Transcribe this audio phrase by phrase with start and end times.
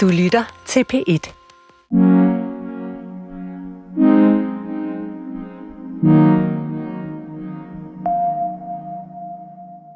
[0.00, 1.32] Du lytter til P1.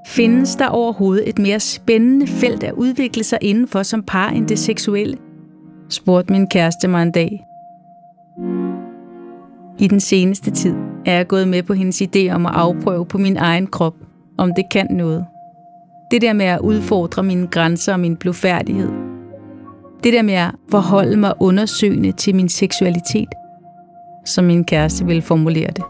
[0.06, 4.58] Findes der overhovedet et mere spændende felt at udvikle sig indenfor som par end det
[4.58, 5.18] seksuelle?
[5.88, 7.46] spurgte min kæreste mig en dag.
[9.78, 10.74] I den seneste tid
[11.06, 13.94] er jeg gået med på hendes idé om at afprøve på min egen krop,
[14.38, 15.26] om det kan noget.
[16.10, 19.13] Det der med at udfordre mine grænser og min blufærdighed.
[20.04, 23.28] Det der med at forholde mig undersøgende til min seksualitet,
[24.24, 25.84] som min kæreste ville formulere det.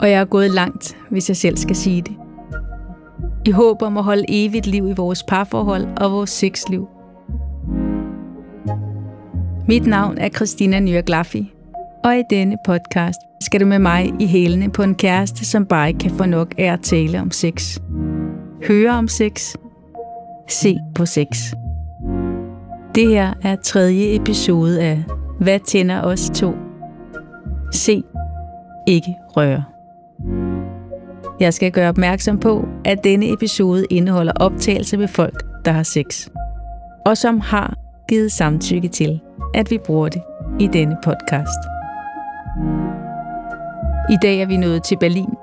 [0.00, 2.16] Og jeg er gået langt, hvis jeg selv skal sige det.
[3.46, 6.88] I håb om at holde evigt liv i vores parforhold og vores sexliv.
[9.68, 11.52] Mit navn er Christina Nyrglaffi,
[12.04, 15.88] og i denne podcast skal du med mig i hælene på en kæreste, som bare
[15.88, 17.78] ikke kan få nok af at tale om sex.
[18.68, 19.54] Høre om sex.
[20.48, 21.52] Se på sex.
[22.96, 25.04] Det her er tredje episode af
[25.40, 26.54] Hvad tænder os to?
[27.72, 28.02] Se,
[28.86, 29.64] ikke røre.
[31.40, 36.28] Jeg skal gøre opmærksom på, at denne episode indeholder optagelser med folk, der har sex.
[37.06, 37.76] Og som har
[38.08, 39.20] givet samtykke til,
[39.54, 40.22] at vi bruger det
[40.60, 41.60] i denne podcast.
[44.10, 45.34] I dag er vi nået til Berlin.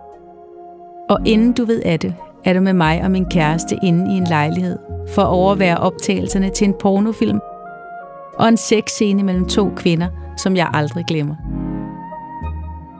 [1.10, 4.18] Og inden du ved af det, er du med mig og min kæreste inde i
[4.18, 7.40] en lejlighed for at overvære optagelserne til en pornofilm
[8.40, 11.36] og en sexscene mellem to kvinder, som jeg aldrig glemmer.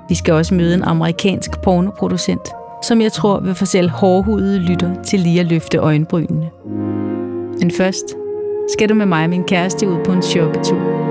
[0.10, 2.52] Vi skal også møde en amerikansk pornoproducent,
[2.84, 6.50] som jeg tror vil få selv hårdhudede lytter til lige at løfte øjenbrynene.
[7.60, 8.16] Men først
[8.74, 11.03] skal du med mig og min kæreste ud på en shoppetur.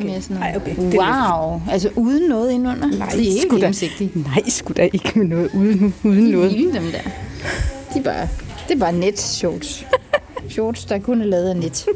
[0.00, 0.76] Var mere sådan Ej, okay.
[0.76, 0.92] noget.
[0.92, 2.86] Det Wow, altså uden noget indunder?
[2.98, 3.54] Nej, det er da.
[3.54, 4.16] gennemsigtigt.
[4.16, 6.50] Nej, sgu da ikke med noget uden, uden noget.
[6.50, 7.10] Hele dem der.
[7.94, 8.28] De er bare,
[8.68, 9.86] det er bare net shorts.
[10.48, 11.86] shorts, der kun er lavet af net.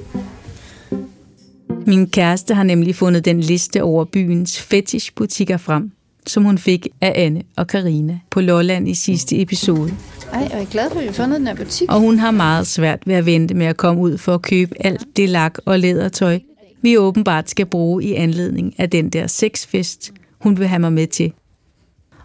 [1.86, 5.90] Min kæreste har nemlig fundet den liste over byens fetishbutikker frem,
[6.26, 9.94] som hun fik af Anne og Karina på Lolland i sidste episode.
[10.32, 11.92] Ej, og jeg er glad for, at vi har fundet den her butik.
[11.92, 14.86] Og hun har meget svært ved at vente med at komme ud for at købe
[14.86, 16.38] alt det lak og lædertøj,
[16.84, 21.06] vi åbenbart skal bruge i anledning af den der sexfest, hun vil have mig med
[21.06, 21.32] til.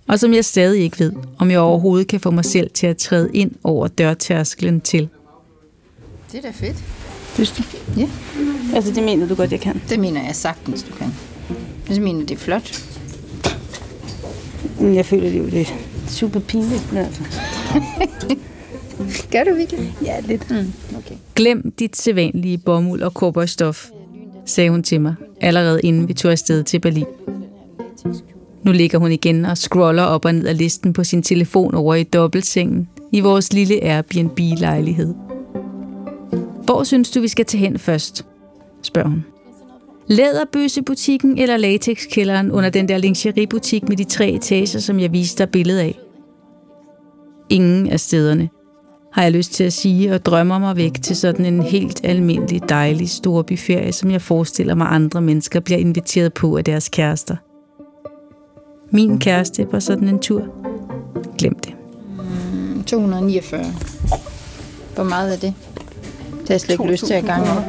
[0.07, 2.97] Og som jeg stadig ikke ved, om jeg overhovedet kan få mig selv til at
[2.97, 5.09] træde ind over dørtærsklen til.
[6.31, 6.83] Det er da fedt.
[7.33, 7.63] Synes du?
[7.97, 8.09] Ja.
[8.75, 9.81] Altså, det mener du godt, jeg kan.
[9.89, 11.07] Det mener jeg sagtens, du kan.
[11.89, 12.83] Jeg mener, det er flot.
[14.79, 15.65] Men jeg føler det jo, det er
[16.07, 16.93] super pinligt.
[16.93, 17.21] Men altså.
[19.31, 19.93] Gør du virkelig?
[20.05, 20.51] Ja, lidt.
[20.51, 21.15] Mm, okay.
[21.35, 23.89] Glem dit sædvanlige bomuld og kobberstof,
[24.49, 27.05] sagde hun til mig, allerede inden vi tog afsted til Berlin.
[28.63, 31.95] Nu ligger hun igen og scroller op og ned af listen på sin telefon over
[31.95, 35.13] i dobbeltsengen i vores lille Airbnb-lejlighed.
[36.63, 38.25] Hvor synes du, vi skal tage hen først?
[38.81, 39.25] spørger hun.
[40.07, 45.51] Læderbøssebutikken eller latexkælderen under den der lingeriebutik med de tre etager, som jeg viste dig
[45.51, 45.99] billede af?
[47.49, 48.49] Ingen af stederne,
[49.11, 52.69] har jeg lyst til at sige, og drømmer mig væk til sådan en helt almindelig,
[52.69, 57.35] dejlig storbyferie, som jeg forestiller mig andre mennesker bliver inviteret på af deres kærester.
[58.91, 60.43] Min kæreste på sådan en tur.
[61.37, 61.73] Glem det.
[62.85, 63.65] 249.
[64.95, 65.53] Hvor meget er det?
[66.31, 67.63] Det har jeg slet ikke lyst til at gange op.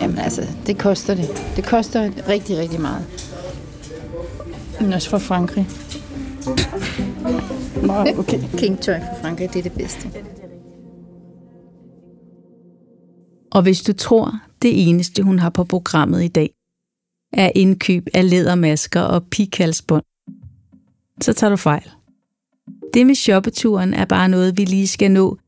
[0.00, 1.28] Jamen altså, det koster det.
[1.56, 3.04] Det koster rigtig, rigtig meget.
[4.80, 5.68] Men også fra Frankrig.
[7.76, 8.40] Nå, okay.
[8.58, 10.08] Kingtøj fra Frankrig, det er det bedste.
[13.52, 16.50] Og hvis du tror, det eneste hun har på programmet i dag,
[17.32, 20.04] er indkøb af lædermasker og pikhalsbånd,
[21.20, 21.90] så tager du fejl.
[22.94, 25.38] Det med shoppeturen er bare noget, vi lige skal nå,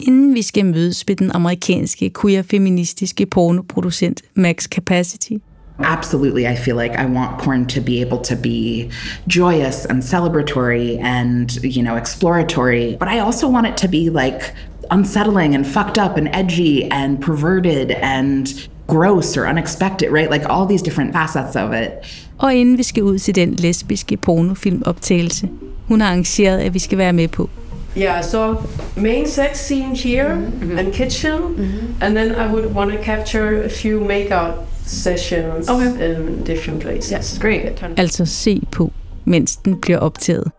[0.00, 5.32] inden vi skal mødes med den amerikanske queer-feministiske pornoproducent Max Capacity.
[5.78, 8.90] Absolutely, I feel like I want porn to be able to be
[9.26, 12.96] joyous and celebratory and, you know, exploratory.
[12.98, 14.54] But I also want it to be like
[14.90, 20.30] unsettling and fucked up and edgy and perverted and gross or unexpected, right?
[20.30, 21.90] Like all these different facets of it.
[22.38, 25.48] Og inden vi skal ud til den lesbiske pornofilmoptagelse,
[25.88, 27.50] hun har arrangeret, at vi skal være med på.
[27.98, 28.56] Yeah, so
[28.96, 30.78] main sex scene here mhm.
[30.78, 31.94] and kitchen, mhm.
[32.00, 34.52] and then I would want to capture a few makeout
[34.86, 36.16] sessions Okay.
[36.16, 37.10] in different places.
[37.10, 37.84] Yes, great.
[37.96, 38.92] Altså se på,
[39.24, 40.50] mens den bliver optaget.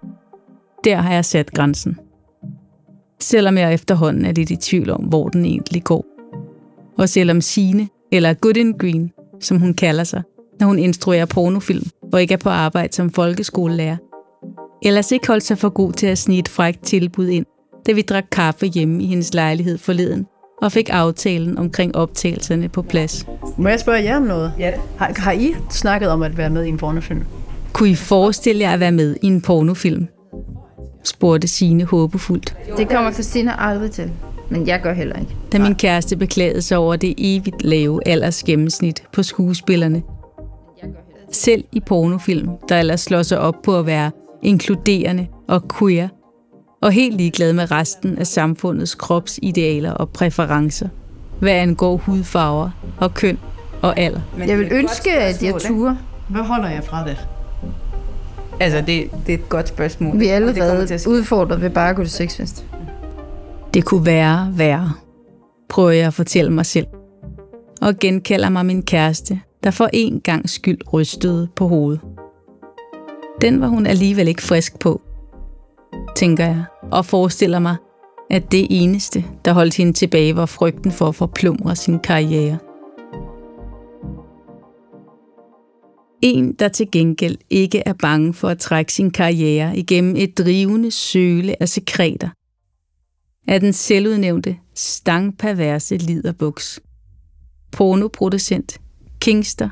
[0.84, 1.98] Der har jeg sat grænsen.
[3.20, 6.06] Selvom jeg efterhånden er lidt i tvivl om, hvor den egentlig går.
[6.98, 10.24] Og selvom Sine, eller Good in Green, som hun kalder sig,
[10.60, 13.98] når hun instruerer pornofilm og ikke er på arbejde som folkeskolelærer,
[14.84, 17.46] ellers ikke holdt sig for god til at snige et frækt tilbud ind,
[17.88, 20.26] da vi drak kaffe hjemme i hendes lejlighed forleden
[20.62, 23.26] og fik aftalen omkring optagelserne på plads.
[23.58, 24.54] Må jeg spørge jer om noget?
[24.60, 24.72] Ja.
[24.98, 27.24] Har, har I snakket om at være med i en pornofilm?
[27.74, 30.08] Kunne I forestille jer at være med i en pornofilm?
[31.04, 32.58] spurgte Signe håbefuldt.
[32.78, 34.12] Det kommer Christina aldrig til,
[34.50, 35.36] men jeg gør heller ikke.
[35.52, 40.02] Da min kæreste beklagede sig over det evigt lave aldersgennemsnit på skuespillerne.
[41.32, 44.12] Selv i pornofilm, der ellers slår sig op på at være
[44.44, 46.08] inkluderende og queer,
[46.82, 50.88] og helt ligeglad med resten af samfundets kropsidealer og præferencer,
[51.40, 53.40] hvad angår hudfarver og køn
[53.82, 54.22] og alder.
[54.38, 55.98] Men jeg vil ønske, at jeg turde.
[56.30, 57.28] Hvad holder jeg fra det?
[58.60, 60.20] Altså, det, det er et godt spørgsmål.
[60.20, 62.66] Vi er allerede udfordret ved bare at gå til sexfest.
[63.74, 64.92] Det kunne være værre,
[65.70, 66.88] prøver jeg at fortælle mig selv.
[67.82, 72.02] Og genkalder mig min kæreste, der for en gang skyld rystede på hovedet.
[73.42, 75.02] Den var hun alligevel ikke frisk på,
[76.18, 77.76] tænker jeg, og forestiller mig,
[78.30, 82.58] at det eneste, der holdt hende tilbage, var frygten for at forplumre sin karriere.
[86.22, 90.92] En, der til gengæld ikke er bange for at trække sin karriere igennem et drivende
[90.92, 92.30] søle af sekreter,
[93.48, 96.80] er den selvudnævnte stangperverse liderbuks.
[97.72, 98.82] Pornoproducent,
[99.20, 99.70] kingster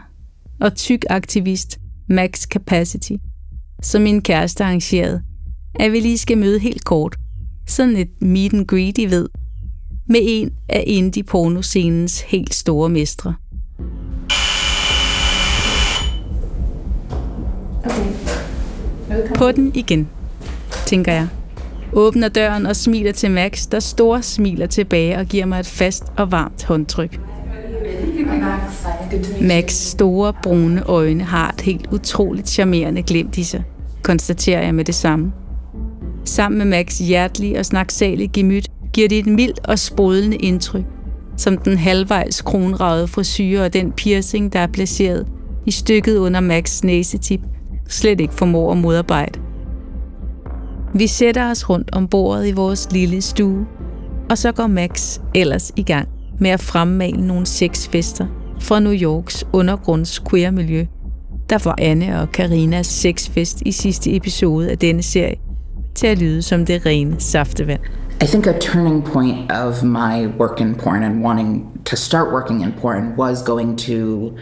[0.62, 3.14] og tyk aktivist Max Capacity,
[3.82, 5.24] som min kæreste arrangerede,
[5.80, 7.16] at vi lige skal møde helt kort.
[7.68, 9.30] Sådan et meet and greet, I ved.
[10.10, 13.34] Med en af indie pornoscenens helt store mestre.
[19.36, 20.10] På den igen,
[20.86, 21.28] tænker jeg.
[21.94, 26.04] Åbner døren og smiler til Max, der store smiler tilbage og giver mig et fast
[26.18, 27.20] og varmt håndtryk.
[29.42, 33.64] Max store brune øjne har et helt utroligt charmerende glimt i sig,
[34.02, 35.32] konstaterer jeg med det samme.
[36.26, 40.86] Sammen med Max hjertelig og snaksalig gemyt giver det et mildt og sprudlende indtryk,
[41.38, 45.28] som den halvvejs kronragede frisyre og den piercing, der er placeret
[45.66, 47.40] i stykket under Max næsetip,
[47.90, 49.40] slet ikke formår at modarbejde.
[50.94, 53.66] Vi sætter os rundt om bordet i vores lille stue,
[54.30, 56.08] og så går Max ellers i gang
[56.40, 58.28] med at fremmale nogle sexfester
[58.60, 60.86] fra New Yorks undergrunds queer-miljø,
[61.50, 65.36] der var Anne og Karinas sexfest i sidste episode af denne serie
[65.96, 67.80] til at lyde som det rene saftevand.
[68.22, 72.62] I think a turning point of my work in porn and wanting to start working
[72.62, 74.36] in porn was going to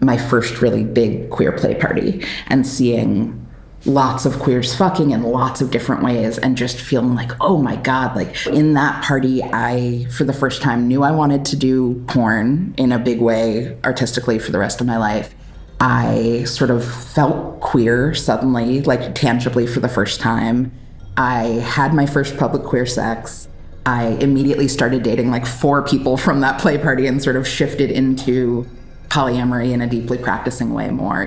[0.00, 3.46] my first really big queer play party and seeing
[3.84, 7.76] lots of queers fucking in lots of different ways and just feeling like oh my
[7.76, 11.94] god like in that party i for the first time knew i wanted to do
[12.08, 15.34] porn in a big way artistically for the rest of my life
[15.80, 20.72] i sort of felt queer suddenly like tangibly for the first time
[21.18, 23.48] i had my first public queer sex
[23.86, 27.90] i immediately started dating like four people from that play party and sort of shifted
[27.90, 28.64] into
[29.08, 31.26] polyamory in a deeply practicing way more.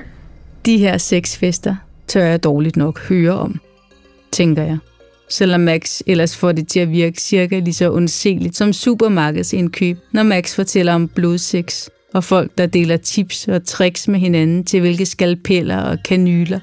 [0.65, 1.75] De her sexfester
[2.07, 3.59] tør jeg dårligt nok høre om,
[4.31, 4.77] tænker jeg.
[5.29, 10.23] Selvom Max ellers får det til at virke cirka lige så undseligt som supermarkedsindkøb, når
[10.23, 15.05] Max fortæller om blodseks og folk, der deler tips og tricks med hinanden til hvilke
[15.05, 16.59] skalpeller og kanyler,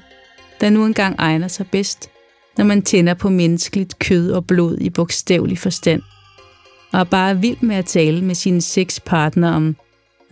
[0.61, 2.09] der nu engang egner sig bedst,
[2.57, 6.01] når man tænder på menneskeligt kød og blod i bogstavelig forstand,
[6.93, 9.75] og er bare vild med at tale med sine seks partner om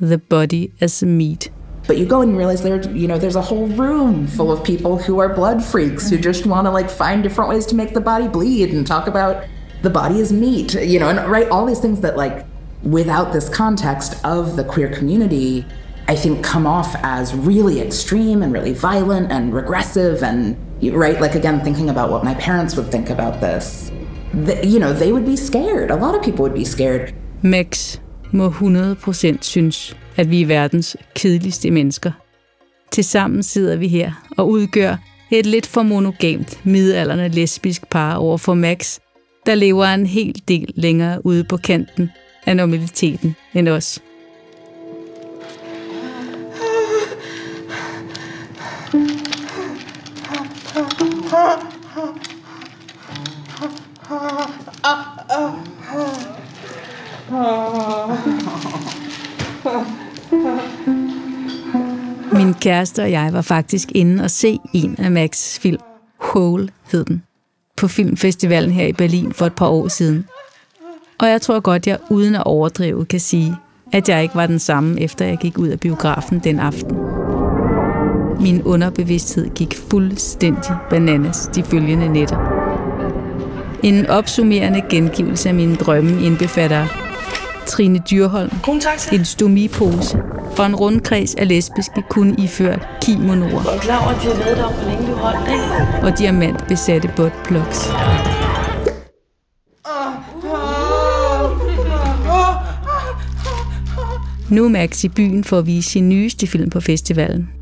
[0.02, 1.52] the body as meat.
[1.88, 4.64] But you go and you realize there, you know, there's a whole room full of
[4.64, 7.94] people who are blood freaks who just want to like find different ways to make
[7.94, 9.36] the body bleed and talk about
[9.84, 12.46] the body as meat, you know, and right, all these things that like
[12.84, 15.66] without this context of the queer community,
[16.10, 21.36] i think come off as really extreme and really violent and regressive and right, like
[21.36, 23.92] again thinking about what my parents would think about this.
[24.46, 25.92] The, you know, they would be scared.
[25.92, 27.14] A lot of people would be scared.
[27.42, 32.12] Max må 100% synes, at vi er verdens kedeligste mennesker.
[32.92, 34.96] Tilsammen sidder vi her og udgør
[35.32, 39.00] et lidt for monogamt midalderne lesbisk par over for Max,
[39.46, 42.10] der lever en hel del længere ude på kanten
[42.46, 44.00] af normaliteten end os.
[48.88, 48.94] Min
[62.54, 65.82] kæreste og jeg var faktisk inde og se en af Max' film.
[66.20, 67.24] Hole hed den.
[67.78, 70.26] På filmfestivalen her i Berlin for et par år siden.
[71.20, 73.56] Og jeg tror godt, jeg uden at overdrive kan sige,
[73.94, 77.17] at jeg ikke var den samme, efter jeg gik ud af biografen den aften.
[78.42, 82.38] Min underbevidsthed gik fuldstændig bananas de følgende nætter.
[83.84, 86.86] En opsummerende gengivelse af mine drømme indbefatter
[87.68, 88.52] Trine Dyrholm,
[89.12, 90.18] en stomipose
[90.58, 94.44] og en rundkreds af lesbiske kun iført kimonoer Jeg er klar over, at de har
[94.44, 96.06] lavet dig om, hvor længe du holdt, ikke?
[96.08, 97.90] og diamantbesatte botplugs.
[104.50, 107.57] Nu er Max i byen for at vise sin nyeste film på festivalen.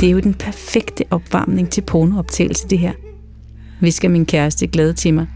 [0.00, 2.92] Det er jo den perfekte opvarmning til pornooptagelse, det her.
[3.80, 5.26] Visker min kæreste glad til mig,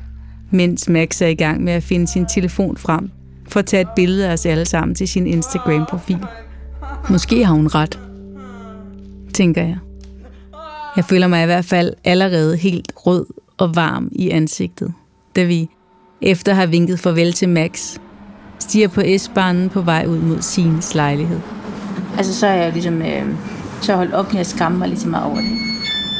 [0.50, 3.10] mens Max er i gang med at finde sin telefon frem
[3.48, 6.18] for at tage et billede af os alle sammen til sin Instagram-profil.
[7.10, 8.00] Måske har hun ret,
[9.34, 9.78] tænker jeg.
[10.96, 13.26] Jeg føler mig i hvert fald allerede helt rød
[13.58, 14.92] og varm i ansigtet,
[15.36, 15.68] da vi,
[16.22, 17.98] efter at have vinket farvel til Max,
[18.58, 21.40] stiger på S-banen på vej ud mod sin lejlighed.
[22.16, 23.34] Altså, så er jeg jo ligesom, øh,
[23.80, 25.50] så har jeg holdt op med at skamme mig lige så meget over det.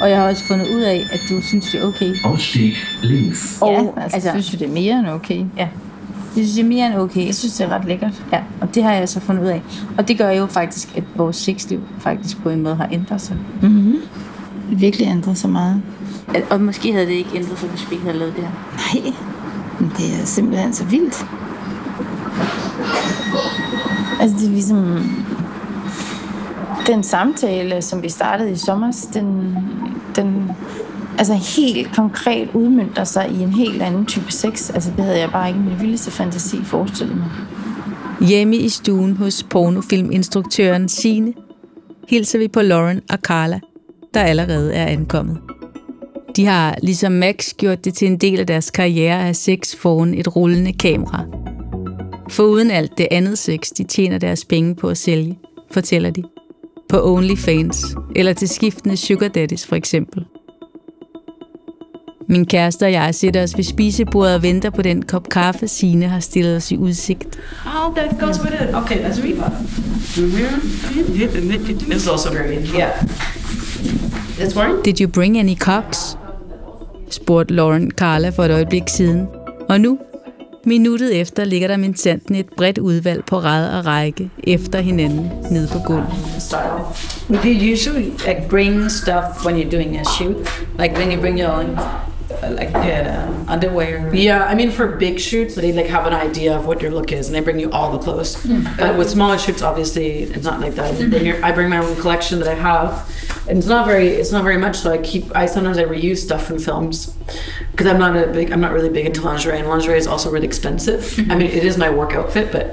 [0.00, 2.14] Og jeg har også fundet ud af, at du synes, det er okay.
[2.24, 2.72] Ausstieg
[3.02, 3.58] links.
[3.60, 5.44] Og, Ja, altså, altså, synes du, det er mere end okay?
[5.56, 5.68] Ja.
[6.34, 7.26] Det synes jeg er mere end okay.
[7.26, 8.22] Jeg synes, det er ret lækkert.
[8.32, 9.62] Ja, og det har jeg så fundet ud af.
[9.98, 13.36] Og det gør jo faktisk, at vores sexliv faktisk på en måde har ændret sig.
[13.62, 13.96] Mm-hmm.
[14.70, 15.82] Det virkelig ændret så meget.
[16.34, 18.50] At- Og måske havde det ikke ændret sig, hvis vi ikke havde lavet det her.
[19.02, 19.12] Nej,
[19.80, 21.26] men det er simpelthen så vildt.
[24.20, 24.98] Altså, det er ligesom...
[26.88, 29.57] Den samtale, som vi startede i sommer, den,
[30.16, 30.50] den
[31.18, 34.71] altså helt konkret udmyndter sig i en helt anden type sex.
[34.75, 37.30] Altså, det havde jeg bare ikke min vildeste fantasi forestillet mig.
[38.28, 41.33] Hjemme i stuen hos pornofilminstruktøren Sine
[42.09, 43.61] hilser vi på Lauren og Carla,
[44.14, 45.38] der allerede er ankommet.
[46.37, 50.14] De har, ligesom Max, gjort det til en del af deres karriere at sex foran
[50.14, 51.25] et rullende kamera.
[52.30, 55.38] For uden alt det andet sex, de tjener deres penge på at sælge,
[55.71, 56.23] fortæller de.
[56.88, 60.25] På OnlyFans, eller til skiftende sugar daddies for eksempel.
[62.28, 66.09] Min kæreste og jeg sætter os ved spisebordet og venter på den kop kaffe, Sine
[66.09, 67.38] har stillet os i udsigt.
[67.66, 68.75] Oh, that goes with it.
[68.75, 69.50] Okay, that's Reba.
[70.16, 71.92] Mm-hmm.
[71.92, 72.57] It's also very.
[72.78, 73.02] Yeah.
[74.38, 74.83] It's fine?
[74.85, 76.18] Did you bring any cocks?
[77.11, 79.26] spurgte Lauren Carla for et øjeblik siden.
[79.68, 79.99] Og nu,
[80.68, 85.30] minuttet efter, ligger der min sanden et bredt udvalg på ræd og række efter hinanden
[85.50, 86.08] ned på gulvet.
[87.28, 90.37] Do you usually like bring stuff when you're doing a shoot?
[90.78, 91.78] Like when you bring your own,
[92.42, 94.14] Uh, like uh, underwear?
[94.14, 97.12] Yeah, I mean for big shoots, they like have an idea of what your look
[97.12, 98.37] is, and they bring you all the clothes.
[98.42, 98.66] Hmm.
[98.78, 100.97] But with smaller shoots, obviously, it's not like that.
[100.99, 102.90] Then you're, I bring my own collection that I have,
[103.49, 104.76] and it's not very, it's not very much.
[104.76, 107.16] So I keep, I sometimes I reuse stuff from films
[107.73, 110.30] because I'm not a big, I'm not really big into lingerie, and lingerie is also
[110.30, 111.18] really expensive.
[111.30, 112.66] I mean, it is my work outfit, but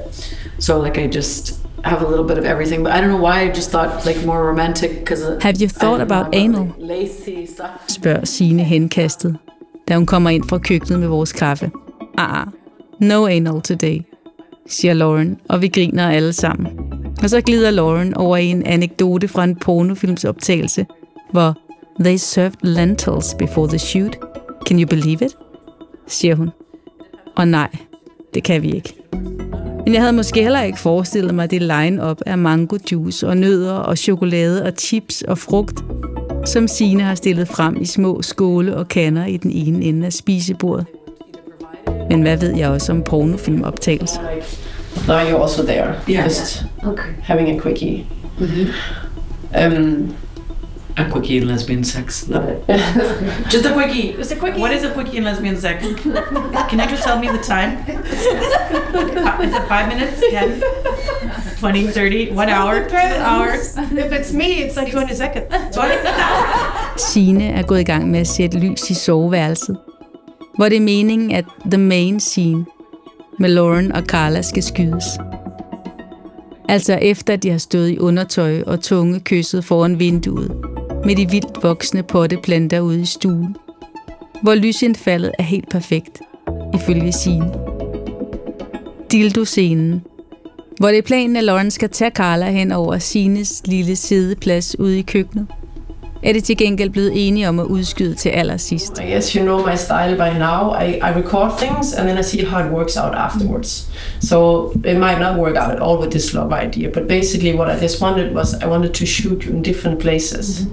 [0.59, 2.83] so like I just have a little bit of everything.
[2.83, 5.23] But I don't know why I just thought like more romantic because.
[5.23, 6.73] Uh, have you thought about anal?
[6.77, 7.87] Lacy stuff.
[7.87, 9.35] spørger Signe henkastet,
[9.87, 11.71] da hun kommer ind fra køkkenet med vores kaffe.
[12.17, 12.47] Ah, ah,
[12.99, 14.01] no anal today,
[14.67, 16.67] siger Lauren, og vi griner alle sammen.
[17.23, 20.85] Og så glider Lauren over i en anekdote fra en pornofilmsoptagelse,
[21.31, 21.53] hvor
[21.99, 24.17] They served lentils before the shoot.
[24.65, 25.37] Can you believe it?
[26.07, 26.49] siger hun.
[27.35, 27.69] Og nej,
[28.33, 28.93] det kan vi ikke.
[29.85, 33.73] Men jeg havde måske heller ikke forestillet mig det line-up af mango juice og nødder
[33.73, 35.83] og chokolade og chips og frugt,
[36.45, 40.13] som Sine har stillet frem i små skåle og kander i den ene ende af
[40.13, 40.85] spisebordet.
[42.09, 44.21] Men hvad ved jeg også om pornofilmoptagelser?
[45.07, 45.93] Now you're also there.
[46.09, 46.23] Yeah.
[46.25, 47.03] Just Okay.
[47.23, 48.05] having a quickie.
[49.65, 50.13] Um,
[50.97, 52.25] A quickie in lesbian sex.
[52.29, 52.81] Love it.
[53.51, 54.15] just a quickie.
[54.17, 54.59] Just a quickie.
[54.61, 55.83] What is a quickie in lesbian sex?
[56.69, 57.71] Can you just tell me the time?
[59.43, 60.21] is it five minutes?
[60.31, 60.61] Ten?
[61.73, 62.87] 20, 30, one hour?
[62.89, 63.75] Two hours?
[63.77, 65.45] if it's me, it's like 20 seconds.
[65.73, 65.83] 20?
[66.97, 69.77] Sine er gået i gang med at sætte lys i soveværelset,
[70.55, 72.65] hvor det er meningen, at the main scene
[73.39, 75.03] med Lauren og Carla skal skydes.
[76.69, 80.51] Altså efter at de har stået i undertøj og tunge kysset foran vinduet,
[81.05, 83.55] med de vildt voksne potteplanter ude i stuen,
[84.43, 86.21] hvor lysindfaldet er helt perfekt,
[86.73, 87.51] ifølge Signe.
[89.11, 90.03] Dildo-scenen,
[90.77, 94.99] hvor det er planen, at Lauren skal tage Carla hen over Sines lille sideplads ude
[94.99, 95.47] i køkkenet,
[96.23, 98.99] er det til gengæld blevet enige om at udskyde til allersidst.
[98.99, 100.73] I guess you know my style by now.
[100.81, 103.87] I, I record things and then I see how it works out afterwards.
[104.19, 107.67] So it might not work out at all with this love idea, but basically what
[107.77, 110.67] I just wanted was I wanted to shoot you in different places.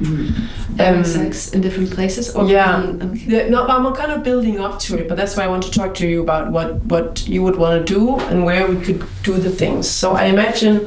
[0.78, 2.34] Having sex in different places?
[2.36, 2.76] Or Yeah.
[2.76, 5.64] Um, Yeah, no, I'm kind of building up to it, but that's why I want
[5.64, 8.76] to talk to you about what, what you would want to do and where we
[8.84, 9.86] could do the things.
[9.86, 10.80] So I imagine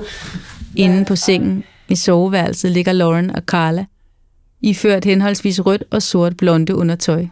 [0.75, 3.85] Inde på sengen i soveværelset ligger Lauren og Carla,
[4.65, 7.25] iført henholdsvis rødt og sort blonde undertøj.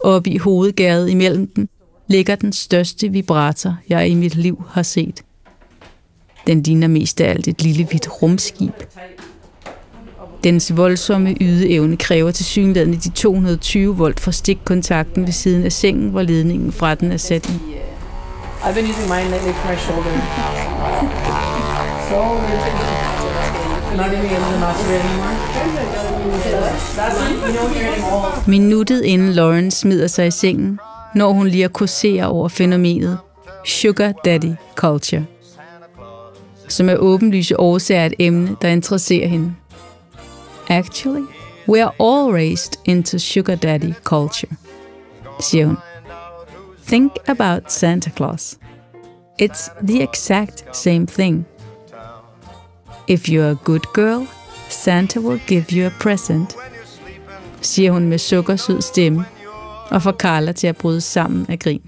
[0.00, 1.68] Oppe i hovedgæret imellem dem
[2.08, 5.22] ligger den største vibrator, jeg i mit liv har set.
[6.46, 8.72] Den ligner mest af alt et lille hvidt rumskib.
[10.44, 16.10] Dens voldsomme ydeevne kræver til synligheden de 220 volt fra stikkontakten ved siden af sengen,
[16.10, 17.52] hvor ledningen fra den er sat i.
[18.62, 20.10] I've been using mine lately for my shoulder.
[28.46, 30.80] Minuttet inden Lauren smider sig i sengen,
[31.14, 33.18] når hun lige at kursere over fænomenet
[33.64, 35.24] Sugar Daddy Culture,
[36.68, 39.54] som er åbenlyse årsager et emne, der interesserer hende.
[40.68, 41.22] Actually,
[41.68, 44.52] we are all raised into sugar daddy culture,
[45.40, 45.76] siger hun.
[46.86, 48.58] Think about Santa Claus.
[49.42, 51.46] It's the exact same thing.
[53.08, 54.26] If you're a good girl,
[54.68, 56.56] Santa will give you a present,
[57.60, 59.24] siger hun med sukkersød stemme,
[59.90, 61.82] og får Carla til at bryde sammen af grin.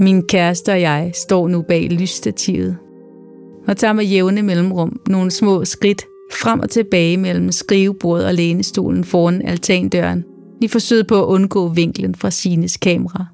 [0.00, 2.76] Min kæreste og jeg står nu bag lysstativet
[3.66, 9.04] og tager med jævne mellemrum nogle små skridt frem og tilbage mellem skrivebordet og lænestolen
[9.04, 10.24] foran altandøren,
[10.62, 13.26] i forsøget på at undgå vinklen fra Sines kamera.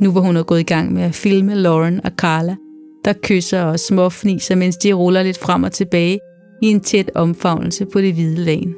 [0.00, 2.56] Nu var hun gået i gang med at filme Lauren og Carla,
[3.04, 6.18] der kysser og småfniser, mens de ruller lidt frem og tilbage
[6.62, 8.74] i en tæt omfavnelse på det hvide lagen.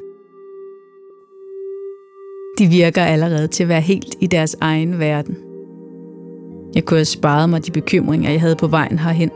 [2.59, 5.37] De virker allerede til at være helt i deres egen verden.
[6.75, 9.29] Jeg kunne have sparet mig de bekymringer, jeg havde på vejen herhen,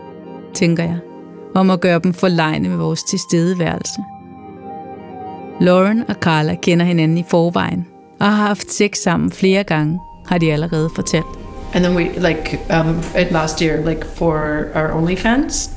[0.53, 0.99] tænker jeg,
[1.55, 4.01] om at gøre dem forlegne med vores tilstedeværelse.
[5.61, 7.87] Lauren og Carla kender hinanden i forvejen,
[8.19, 11.25] og har haft sex sammen flere gange, har de allerede fortalt.
[11.73, 14.33] And then we like um at last year, like for
[14.75, 15.69] our OnlyFans,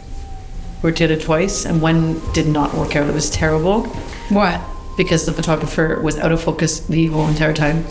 [0.84, 3.08] we did it twice, and one did not work out.
[3.08, 3.90] It was terrible.
[4.30, 4.60] What?
[4.96, 7.84] Because the photographer was out of focus the whole entire time.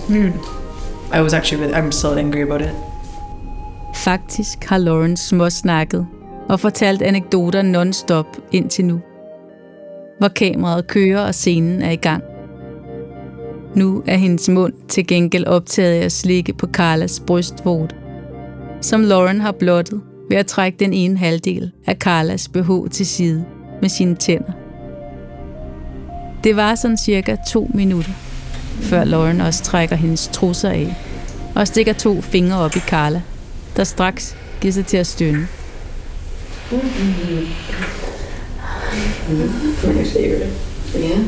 [1.12, 2.76] I was actually really, I'm still angry about it.
[3.96, 6.06] Faktisk har Lauren småsnakket
[6.49, 9.01] og fortalt anekdoter non-stop indtil nu.
[10.19, 12.23] Hvor kameraet kører og scenen er i gang.
[13.75, 17.95] Nu er hendes mund til gengæld optaget af at slikke på Carlas brystvort,
[18.82, 23.45] som Lauren har blottet ved at trække den ene halvdel af Carlas BH til side
[23.82, 24.51] med sine tænder.
[26.43, 28.12] Det var sådan cirka to minutter,
[28.82, 30.95] før Lauren også trækker hendes trusser af
[31.56, 33.21] og stikker to fingre op i Carla,
[33.75, 35.47] der straks giver sig til at stønne.
[36.71, 36.80] Yeah,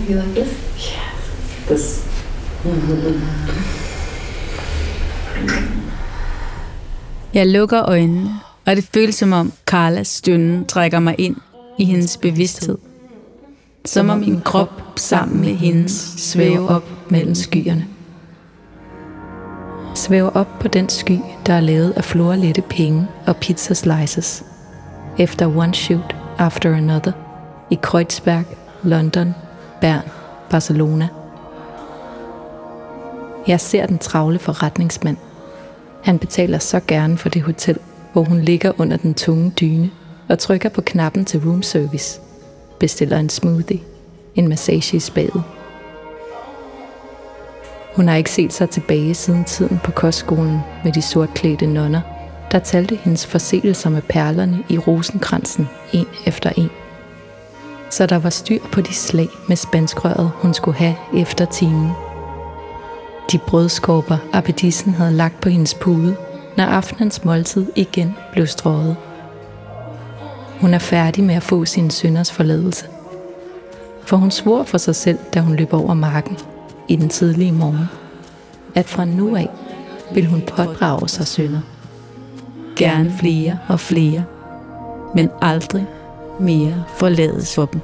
[0.10, 0.52] you like this?
[0.78, 1.12] Yeah.
[1.68, 2.06] This.
[7.34, 8.30] Jeg lukker øjnene,
[8.66, 11.36] og det føles som om Carlas stønne trækker mig ind
[11.80, 12.78] i hendes bevidsthed.
[13.86, 17.86] Som om min krop sammen med hendes svæver op mellem skyerne.
[19.96, 24.44] Svæver op på den sky, der er lavet af florlette penge og pizza slices.
[25.20, 27.12] Efter one shoot after another
[27.70, 28.46] i Kreuzberg,
[28.84, 29.36] London,
[29.82, 30.02] Bern,
[30.50, 31.08] Barcelona.
[33.48, 35.18] Jeg ser den travle forretningsmand.
[36.04, 37.78] Han betaler så gerne for det hotel,
[38.14, 39.92] hvor hun ligger under den tunge dyne
[40.30, 42.22] og trykker på knappen til room service.
[42.80, 43.80] Bestiller en smoothie,
[44.36, 45.44] en massage i spadet.
[47.96, 52.02] Hun har ikke set sig tilbage siden tiden på kostskolen med de sortklædte nonner,
[52.56, 56.70] der talte hendes forseelser med perlerne i rosenkransen en efter en.
[57.90, 61.92] Så der var styr på de slag med spanskrøret, hun skulle have efter timen.
[63.32, 66.16] De brødskorper, appetissen havde lagt på hendes pude,
[66.58, 68.96] når aftenens måltid igen blev strøget.
[70.62, 72.86] Hun er færdig med at få sin sønders forladelse.
[74.06, 76.38] For hun svor for sig selv, da hun løb over marken
[76.88, 77.90] i den tidlige morgen,
[78.76, 79.50] at fra nu af
[80.14, 81.62] vil hun pådrage sig sønder.
[82.76, 84.26] Gerne flere og flere,
[85.16, 85.86] men aldrig
[86.40, 87.82] mere forlades for dem.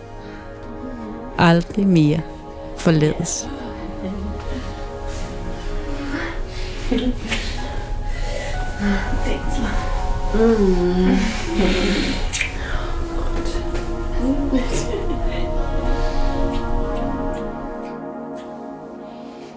[1.38, 2.22] Aldrig mere
[2.78, 3.48] forlades.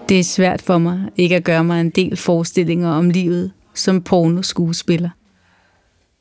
[0.09, 4.01] Det er svært for mig ikke at gøre mig en del forestillinger om livet som
[4.01, 5.09] pornoskuespiller.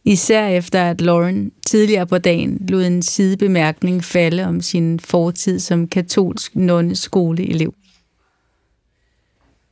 [0.07, 5.89] Især efter at Lauren tidligere på dagen lod en sidebemærkning falde om sin fortid som
[5.89, 7.75] katolsk nonneskoleelev.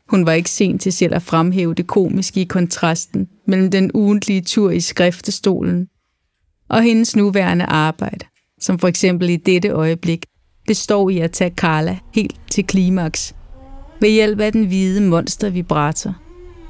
[0.09, 4.40] Hun var ikke sen til selv at fremhæve det komiske i kontrasten mellem den ugentlige
[4.40, 5.88] tur i skriftestolen
[6.68, 8.25] og hendes nuværende arbejde,
[8.61, 10.27] som for eksempel i dette øjeblik
[10.66, 13.35] består i at tage Carla helt til klimaks
[14.01, 16.14] ved hjælp af den hvide monster vibrator,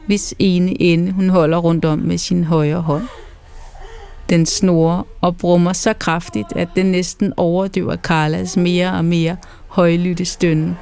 [0.06, 3.04] hvis ene ende hun holder rundt om med sin højre hånd.
[4.30, 9.36] Den snorer og brummer så kraftigt, at den næsten overdøver Carlas mere og mere
[9.68, 10.76] højlytte stønne.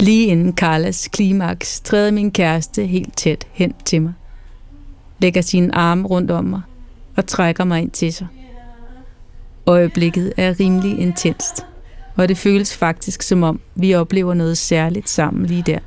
[0.00, 4.12] Lige inden Carlas klimaks træder min kæreste helt tæt hen til mig.
[5.18, 6.60] Lægger sine arme rundt om mig
[7.16, 8.26] og trækker mig ind til sig.
[9.66, 11.66] Øjeblikket er rimelig intenst,
[12.16, 15.78] og det føles faktisk som om, vi oplever noget særligt sammen lige der.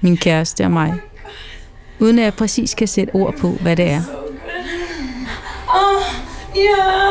[0.00, 0.94] Min kæreste og mig.
[1.98, 4.02] Uden at jeg præcis kan sætte ord på, hvad det er.
[5.68, 6.02] Oh,
[6.56, 7.03] yeah.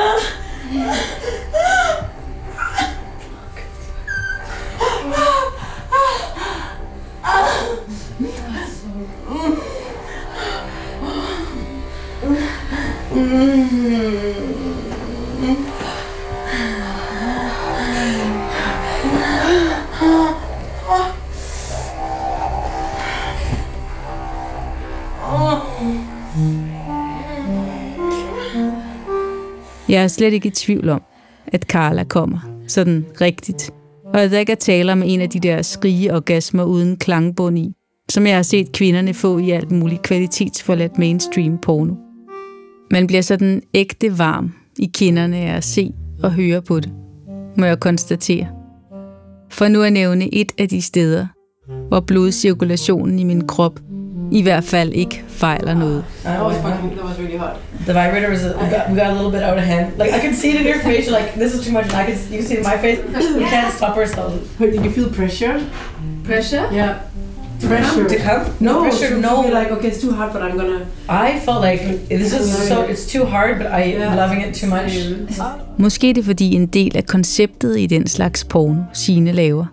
[30.04, 31.02] Jeg er slet ikke i tvivl om,
[31.48, 33.72] at Carla kommer sådan rigtigt.
[34.06, 37.60] Og at der ikke er tale om en af de der skrige orgasmer uden klangbund
[37.60, 37.74] i,
[38.10, 41.94] som jeg har set kvinderne få i alt muligt kvalitetsforladt mainstream porno.
[42.92, 45.92] Man bliver sådan ægte varm i kinderne af at se
[46.24, 46.92] og høre på det,
[47.58, 48.48] må jeg konstatere.
[49.52, 51.28] For nu at nævne et af de steder,
[51.88, 53.80] hvor blodcirkulationen i min krop
[54.40, 56.04] i hvert fald ikke fejler noget.
[56.24, 56.92] That was fucking.
[56.98, 57.56] That was really hot.
[57.88, 58.44] The vibrator was.
[58.44, 59.86] A, we, got, we got a little bit out of hand.
[60.02, 61.04] Like I could see it in your face.
[61.08, 61.86] You're like, this is too much.
[61.92, 62.18] And I could.
[62.32, 63.00] You can see it in my face.
[63.42, 64.36] We can't stop ourselves.
[64.60, 65.56] Did you feel pressure?
[66.30, 66.66] Pressure?
[66.80, 66.94] Yeah.
[67.68, 68.06] Pressure.
[68.14, 68.42] To come?
[68.60, 69.08] No, pressure.
[69.10, 69.34] to- to No.
[69.48, 70.80] be like, okay, it's too hot, but I'm gonna.
[71.28, 71.82] I felt like
[72.20, 72.76] this is so.
[72.92, 74.92] It's too hard, but I am loving it too much.
[75.78, 79.66] Måske er det fordi en del af konceptet i den slags porno, sine laver,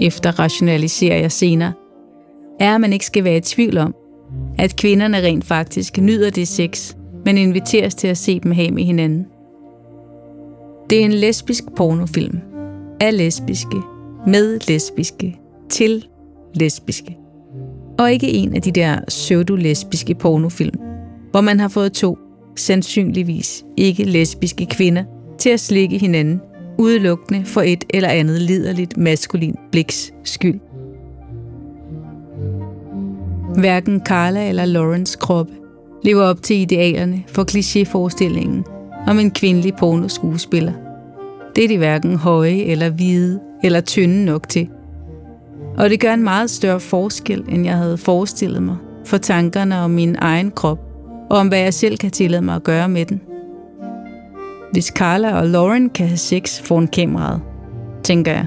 [0.00, 1.72] efter rationaliserer jeg senere,
[2.62, 3.94] er, at man ikke skal være i tvivl om,
[4.58, 6.94] at kvinderne rent faktisk nyder det sex,
[7.24, 9.26] men inviteres til at se dem have med hinanden.
[10.90, 12.38] Det er en lesbisk pornofilm.
[13.00, 13.76] Af lesbiske,
[14.26, 16.06] med lesbiske, til
[16.54, 17.16] lesbiske.
[17.98, 20.78] Og ikke en af de der pseudo-lesbiske pornofilm,
[21.30, 22.18] hvor man har fået to,
[22.56, 25.04] sandsynligvis ikke lesbiske kvinder,
[25.38, 26.40] til at slikke hinanden,
[26.78, 30.60] udelukkende for et eller andet liderligt maskulin bliks skyld.
[33.56, 35.52] Hverken Carla eller Lawrence kroppe
[36.04, 38.64] lever op til idealerne for klichéforestillingen
[39.06, 40.72] om en kvindelig pornoskuespiller.
[41.56, 44.68] Det er de hverken høje eller hvide eller tynde nok til.
[45.76, 49.90] Og det gør en meget større forskel, end jeg havde forestillet mig, for tankerne om
[49.90, 50.78] min egen krop,
[51.30, 53.20] og om hvad jeg selv kan tillade mig at gøre med den.
[54.72, 57.40] Hvis Carla og Lauren kan have sex foran kameraet,
[58.04, 58.46] tænker jeg,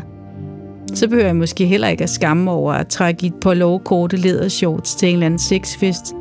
[0.96, 4.96] så behøver jeg måske heller ikke at skamme over at trække et par lovkorte lædershorts
[4.96, 6.14] til en eller anden sexfest,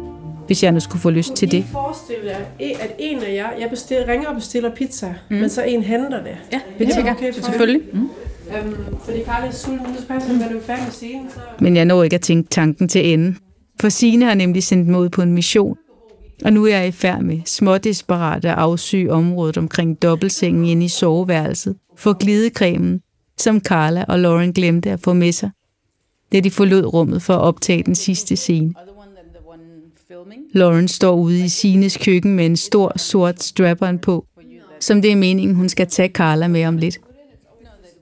[0.47, 1.65] hvis jeg nu skulle få lyst til det.
[1.73, 2.37] Forestil jer,
[2.81, 5.37] at en af jer, jeg bestiller, ringer og bestiller pizza, mm.
[5.37, 6.37] men så en henter det.
[6.53, 7.35] Ja, det tænker jeg.
[7.35, 7.43] for?
[7.43, 7.83] Selvfølgelig.
[7.93, 8.09] Mm.
[8.57, 11.41] Øhm, fordi Karl er sulten, så passer det, er færdig med scenen, så...
[11.61, 13.35] Men jeg når ikke at tænke tanken til ende.
[13.81, 15.77] For Signe har nemlig sendt mig ud på en mission.
[16.45, 20.89] Og nu er jeg i færd med smådesperat at afsyge området omkring dobbeltsengen inde i
[20.89, 23.01] soveværelset for glidecremen,
[23.38, 25.51] som Carla og Lauren glemte at få med sig,
[26.33, 28.75] da de forlod rummet for at optage den sidste scene.
[30.53, 34.27] Lauren står ude i Sines køkken med en stor sort strap på,
[34.81, 36.99] som det er meningen, hun skal tage Carla med om lidt.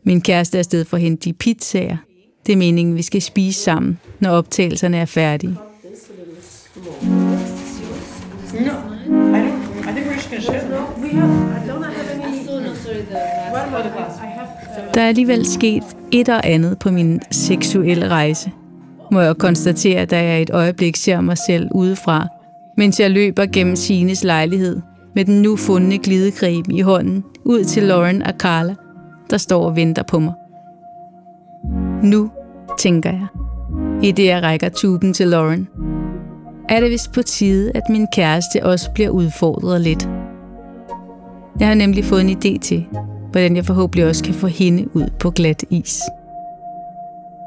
[0.05, 1.97] Min kæreste er afsted for at hente de pizzaer.
[2.47, 5.57] Det er meningen, vi skal spise sammen, når optagelserne er færdige.
[8.61, 9.32] No,
[14.95, 18.51] der er alligevel sket et og andet på min seksuelle rejse,
[19.13, 22.27] må jeg konstatere, da jeg et øjeblik ser mig selv udefra,
[22.77, 24.81] mens jeg løber gennem Sines lejlighed
[25.15, 28.75] med den nu fundne glidecreme i hånden ud til Lauren og Carla,
[29.31, 30.35] der står og venter på mig.
[32.03, 32.31] Nu,
[32.79, 33.27] tænker jeg,
[34.03, 35.69] i det jeg rækker tuben til Lauren,
[36.73, 40.09] er det vist på tide, at min kæreste også bliver udfordret lidt.
[41.61, 42.87] Jeg har nemlig fået en idé til,
[43.31, 46.01] hvordan jeg forhåbentlig også kan få hende ud på glat is.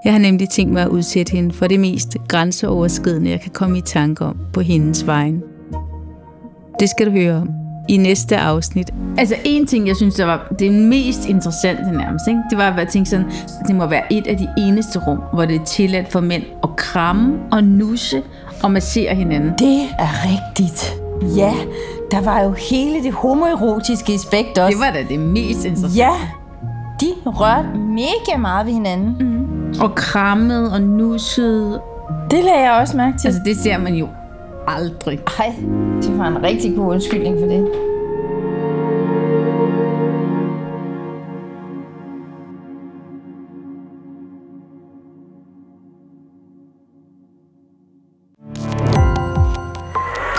[0.05, 3.77] Jeg har nemlig tænkt mig at udsætte hende for det mest grænseoverskridende, jeg kan komme
[3.77, 5.43] i tanke om på hendes vejen.
[6.79, 7.49] Det skal du høre om
[7.87, 8.91] i næste afsnit.
[9.17, 12.39] Altså en ting, jeg synes, der var det mest interessante nærmest, ikke?
[12.49, 15.45] det var at tænke sådan, at det må være et af de eneste rum, hvor
[15.45, 18.21] det er tilladt for mænd at kramme og nusse
[18.65, 19.53] og massere hinanden.
[19.59, 20.95] Det er rigtigt.
[21.37, 21.53] Ja,
[22.11, 24.77] der var jo hele det homoerotiske aspekt også.
[24.77, 25.97] Det var da det mest interessante.
[25.97, 26.11] Ja,
[27.01, 29.15] de rørte mega meget ved hinanden.
[29.19, 29.81] Mm.
[29.81, 31.81] Og krammede og nussede.
[32.31, 33.27] Det lagde jeg også mærke til.
[33.27, 34.07] Altså det ser man jo
[34.67, 35.19] aldrig.
[35.39, 35.53] Ej,
[36.01, 37.67] det var en rigtig god undskyldning for det.